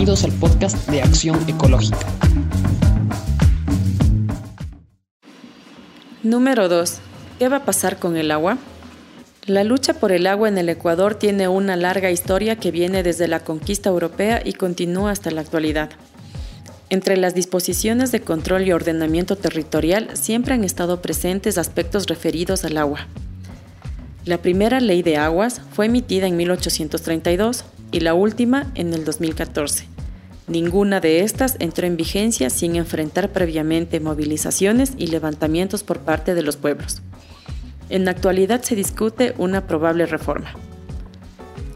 [0.00, 1.98] Bienvenidos al podcast de Acción Ecológica.
[6.22, 6.98] Número 2.
[7.38, 8.56] ¿Qué va a pasar con el agua?
[9.44, 13.28] La lucha por el agua en el Ecuador tiene una larga historia que viene desde
[13.28, 15.90] la conquista europea y continúa hasta la actualidad.
[16.88, 22.78] Entre las disposiciones de control y ordenamiento territorial siempre han estado presentes aspectos referidos al
[22.78, 23.06] agua.
[24.24, 29.89] La primera ley de aguas fue emitida en 1832 y la última en el 2014.
[30.50, 36.42] Ninguna de estas entró en vigencia sin enfrentar previamente movilizaciones y levantamientos por parte de
[36.42, 37.02] los pueblos.
[37.88, 40.52] En la actualidad se discute una probable reforma.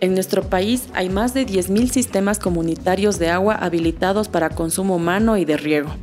[0.00, 5.36] En nuestro país hay más de 10.000 sistemas comunitarios de agua habilitados para consumo humano
[5.36, 5.94] y de riego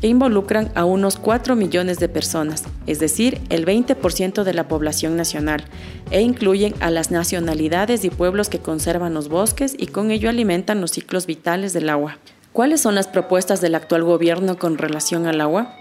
[0.00, 5.16] que involucran a unos 4 millones de personas, es decir, el 20% de la población
[5.16, 5.64] nacional,
[6.10, 10.80] e incluyen a las nacionalidades y pueblos que conservan los bosques y con ello alimentan
[10.80, 12.18] los ciclos vitales del agua.
[12.52, 15.74] ¿Cuáles son las propuestas del actual gobierno con relación al agua?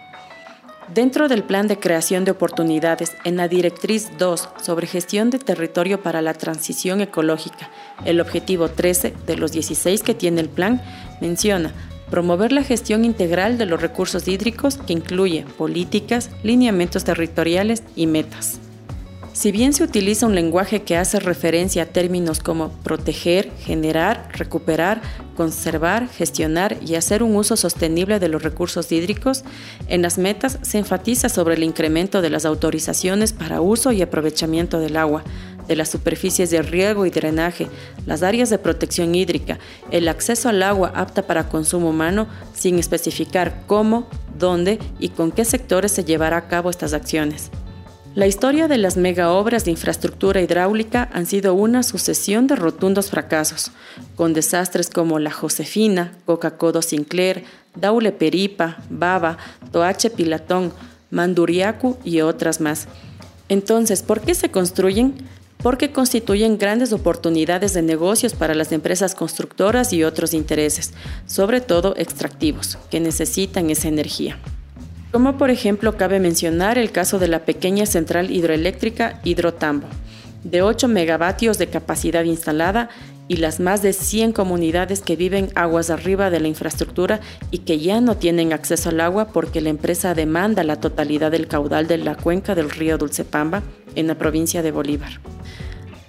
[0.94, 6.02] Dentro del Plan de Creación de Oportunidades, en la Directriz 2 sobre gestión de territorio
[6.02, 7.70] para la transición ecológica,
[8.06, 10.82] el objetivo 13 de los 16 que tiene el plan
[11.22, 11.74] menciona
[12.14, 18.60] promover la gestión integral de los recursos hídricos que incluye políticas, lineamientos territoriales y metas.
[19.34, 25.02] Si bien se utiliza un lenguaje que hace referencia a términos como proteger, generar, recuperar,
[25.36, 29.44] conservar, gestionar y hacer un uso sostenible de los recursos hídricos,
[29.88, 34.80] en las metas se enfatiza sobre el incremento de las autorizaciones para uso y aprovechamiento
[34.80, 35.24] del agua,
[35.68, 37.68] de las superficies de riego y drenaje,
[38.06, 39.60] las áreas de protección hídrica,
[39.92, 45.46] el acceso al agua apta para consumo humano, sin especificar cómo, dónde y con qué
[45.46, 47.50] sectores se llevará a cabo estas acciones.
[48.16, 53.10] La historia de las mega obras de infraestructura hidráulica han sido una sucesión de rotundos
[53.10, 53.72] fracasos,
[54.16, 59.40] con desastres como la Josefina, Coca-Codo Sinclair, Daule Peripa, Baba,
[59.72, 60.72] Toache Pilatón,
[61.10, 62.88] Manduriacu y otras más.
[63.50, 65.16] Entonces, ¿por qué se construyen?
[65.64, 70.94] Porque constituyen grandes oportunidades de negocios para las empresas constructoras y otros intereses,
[71.26, 74.38] sobre todo extractivos, que necesitan esa energía.
[75.12, 79.88] Como por ejemplo cabe mencionar el caso de la pequeña central hidroeléctrica Hidrotambo,
[80.44, 82.90] de 8 megavatios de capacidad instalada
[83.28, 87.22] y las más de 100 comunidades que viven aguas arriba de la infraestructura
[87.52, 91.48] y que ya no tienen acceso al agua porque la empresa demanda la totalidad del
[91.48, 93.64] caudal de la cuenca del río Dulcepamba
[93.96, 95.20] en la provincia de Bolívar.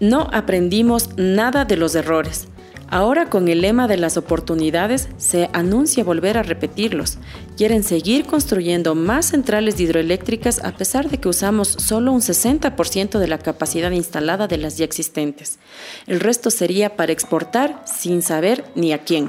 [0.00, 2.48] No aprendimos nada de los errores
[2.94, 7.18] Ahora con el lema de las oportunidades se anuncia volver a repetirlos.
[7.56, 13.26] Quieren seguir construyendo más centrales hidroeléctricas a pesar de que usamos solo un 60% de
[13.26, 15.58] la capacidad instalada de las ya existentes.
[16.06, 19.28] El resto sería para exportar sin saber ni a quién.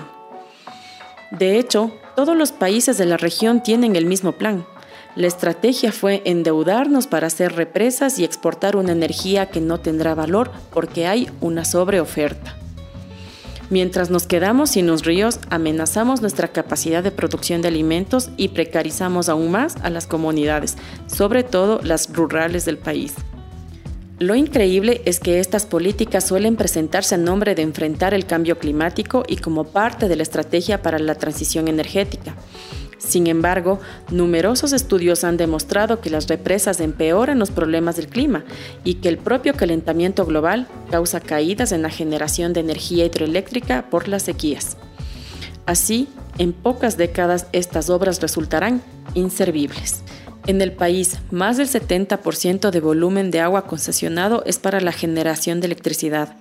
[1.31, 4.63] De hecho, todos los países de la región tienen el mismo plan.
[5.15, 10.51] La estrategia fue endeudarnos para hacer represas y exportar una energía que no tendrá valor
[10.71, 12.59] porque hay una sobreoferta.
[13.69, 19.27] Mientras nos quedamos sin los ríos, amenazamos nuestra capacidad de producción de alimentos y precarizamos
[19.27, 20.75] aún más a las comunidades,
[21.07, 23.15] sobre todo las rurales del país.
[24.19, 29.23] Lo increíble es que estas políticas suelen presentarse en nombre de enfrentar el cambio climático
[29.27, 32.33] y como parte de la estrategia para la transición energética.
[32.97, 33.79] Sin embargo,
[34.09, 38.45] numerosos estudios han demostrado que las represas empeoran los problemas del clima
[38.83, 44.07] y que el propio calentamiento global causa caídas en la generación de energía hidroeléctrica por
[44.07, 44.77] las sequías.
[45.65, 46.07] Así,
[46.37, 48.81] en pocas décadas estas obras resultarán
[49.13, 50.01] inservibles.
[50.47, 55.59] En el país, más del 70% de volumen de agua concesionado es para la generación
[55.59, 56.35] de electricidad.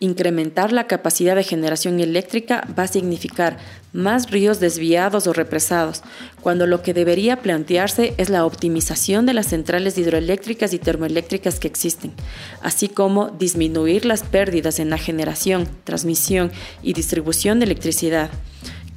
[0.00, 3.58] Incrementar la capacidad de generación eléctrica va a significar
[3.92, 6.02] más ríos desviados o represados,
[6.40, 11.68] cuando lo que debería plantearse es la optimización de las centrales hidroeléctricas y termoeléctricas que
[11.68, 12.12] existen,
[12.60, 16.50] así como disminuir las pérdidas en la generación, transmisión
[16.82, 18.30] y distribución de electricidad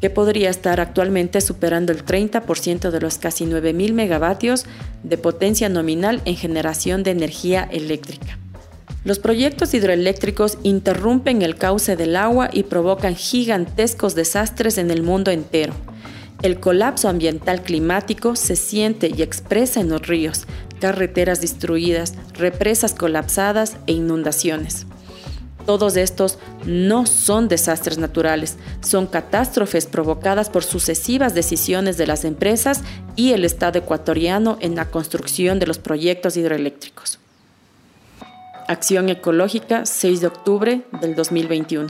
[0.01, 4.65] que podría estar actualmente superando el 30% de los casi 9.000 megavatios
[5.03, 8.37] de potencia nominal en generación de energía eléctrica.
[9.07, 15.31] Los proyectos hidroeléctricos interrumpen el cauce del agua y provocan gigantescos desastres en el mundo
[15.31, 15.71] entero.
[16.41, 20.43] El colapso ambiental climático se siente y expresa en los ríos,
[20.81, 24.87] carreteras destruidas, represas colapsadas e inundaciones.
[25.65, 32.81] Todos estos no son desastres naturales, son catástrofes provocadas por sucesivas decisiones de las empresas
[33.15, 37.19] y el Estado ecuatoriano en la construcción de los proyectos hidroeléctricos.
[38.67, 41.87] Acción Ecológica, 6 de octubre del 2021.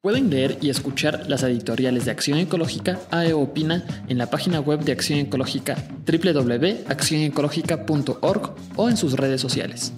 [0.00, 4.78] Pueden leer y escuchar las editoriales de Acción Ecológica AE Opina en la página web
[4.80, 5.76] de Acción Ecológica
[6.06, 9.92] www.accionecológica.org o en sus redes sociales.